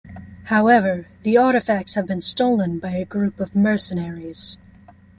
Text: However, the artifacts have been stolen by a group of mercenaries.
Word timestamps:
However, 0.45 1.05
the 1.21 1.37
artifacts 1.37 1.93
have 1.93 2.07
been 2.07 2.21
stolen 2.21 2.79
by 2.79 2.95
a 2.95 3.05
group 3.05 3.39
of 3.39 3.55
mercenaries. 3.55 4.57